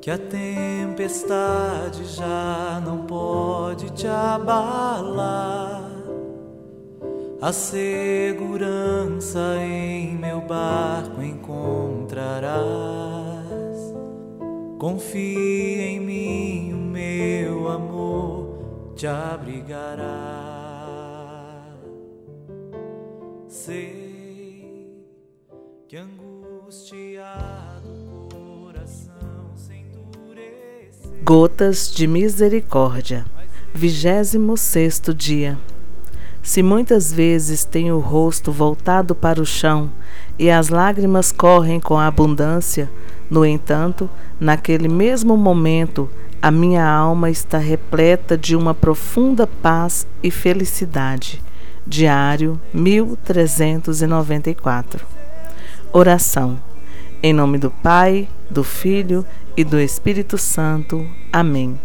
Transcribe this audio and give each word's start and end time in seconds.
que 0.00 0.10
a 0.10 0.16
tempestade 0.16 2.06
já 2.06 2.80
não 2.84 3.04
pode 3.04 3.90
te 3.90 4.06
abalar. 4.06 5.90
A 7.42 7.52
segurança 7.52 9.56
em 9.58 10.14
meu 10.14 10.40
barco 10.40 11.22
encontrarás. 11.22 12.50
Confia 14.78 15.82
em 15.82 16.00
mim, 16.00 16.72
o 16.72 16.78
meu 16.78 17.68
amor 17.68 18.94
te 18.94 19.06
abrigará. 19.06 20.06
Sei 23.48 25.04
que 25.86 25.96
angustiado 25.96 27.90
coração. 28.32 29.29
Gotas 31.22 31.92
de 31.94 32.06
Misericórdia, 32.06 33.26
26 33.74 34.58
sexto 34.58 35.12
dia. 35.12 35.58
Se 36.42 36.62
muitas 36.62 37.12
vezes 37.12 37.62
tenho 37.62 37.96
o 37.96 38.00
rosto 38.00 38.50
voltado 38.50 39.14
para 39.14 39.38
o 39.38 39.44
chão 39.44 39.90
e 40.38 40.50
as 40.50 40.70
lágrimas 40.70 41.30
correm 41.30 41.78
com 41.78 41.98
abundância, 41.98 42.90
no 43.28 43.44
entanto, 43.44 44.08
naquele 44.40 44.88
mesmo 44.88 45.36
momento, 45.36 46.08
a 46.40 46.50
minha 46.50 46.88
alma 46.88 47.28
está 47.28 47.58
repleta 47.58 48.38
de 48.38 48.56
uma 48.56 48.72
profunda 48.72 49.46
paz 49.46 50.06
e 50.22 50.30
felicidade. 50.30 51.42
Diário 51.86 52.58
1394. 52.72 55.04
Oração. 55.92 56.69
Em 57.22 57.34
nome 57.34 57.58
do 57.58 57.70
Pai, 57.70 58.26
do 58.48 58.64
Filho 58.64 59.26
e 59.54 59.62
do 59.62 59.78
Espírito 59.78 60.38
Santo. 60.38 61.06
Amém. 61.30 61.78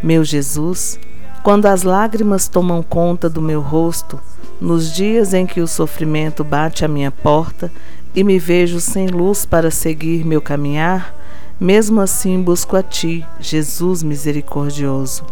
Meu 0.00 0.22
Jesus, 0.22 0.96
quando 1.42 1.66
as 1.66 1.82
lágrimas 1.82 2.46
tomam 2.46 2.80
conta 2.80 3.28
do 3.28 3.42
meu 3.42 3.60
rosto, 3.60 4.20
nos 4.60 4.94
dias 4.94 5.34
em 5.34 5.44
que 5.44 5.60
o 5.60 5.66
sofrimento 5.66 6.44
bate 6.44 6.84
à 6.84 6.88
minha 6.88 7.10
porta 7.10 7.68
e 8.14 8.22
me 8.22 8.38
vejo 8.38 8.78
sem 8.78 9.08
luz 9.08 9.44
para 9.44 9.72
seguir 9.72 10.24
meu 10.24 10.40
caminhar, 10.40 11.12
mesmo 11.58 12.00
assim 12.00 12.40
busco 12.40 12.76
a 12.76 12.82
Ti, 12.82 13.26
Jesus 13.40 14.04
misericordioso. 14.04 15.24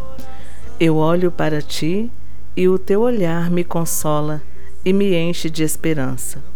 Eu 0.81 0.97
olho 0.97 1.31
para 1.31 1.63
Ti 1.63 2.11
e 2.57 2.69
o 2.69 2.77
Teu 2.77 3.03
olhar 3.03 3.49
me 3.53 3.63
consola 3.63 4.43
e 4.85 4.93
me 4.93 5.15
enche 5.15 5.49
de 5.49 5.63
esperança. 5.63 6.52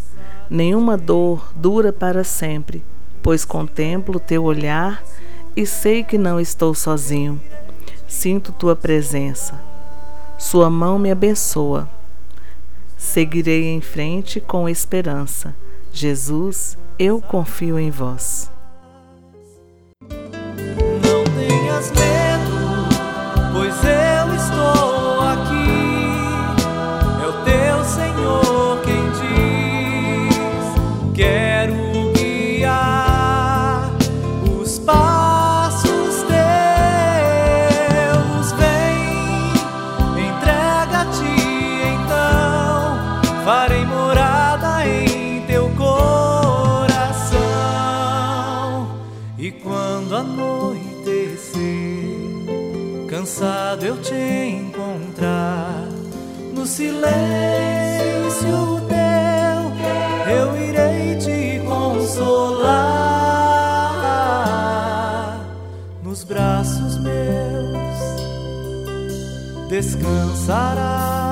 Nenhuma 0.48 0.96
dor 0.96 1.52
dura 1.54 1.92
para 1.92 2.24
sempre, 2.24 2.84
pois 3.22 3.44
contemplo 3.44 4.20
Teu 4.20 4.44
olhar 4.44 5.02
e 5.56 5.66
sei 5.66 6.04
que 6.04 6.18
não 6.18 6.38
estou 6.38 6.74
sozinho 6.74 7.40
Sinto 8.08 8.52
tua 8.52 8.76
presença. 8.76 9.60
Sua 10.38 10.70
mão 10.70 10.98
me 10.98 11.10
abençoa. 11.10 11.88
Seguirei 12.96 13.66
em 13.66 13.80
frente 13.80 14.40
com 14.40 14.68
esperança. 14.68 15.54
Jesus, 15.92 16.78
eu 16.98 17.20
confio 17.20 17.78
em 17.78 17.90
vós. 17.90 18.50
Não 20.08 21.24
tenhas 21.34 21.90
medo, 21.90 22.88
pois 23.52 23.74
eu 23.84 24.15
cansado 53.26 53.84
eu 53.84 54.00
te 54.00 54.14
encontrar, 54.14 55.84
no 56.54 56.64
silêncio 56.64 57.10
teu, 58.88 59.72
eu 60.32 60.56
irei 60.56 61.16
te 61.18 61.60
consolar. 61.66 62.86
Nos 66.04 66.22
braços 66.22 66.98
meus 66.98 67.96
descansarás. 69.68 71.25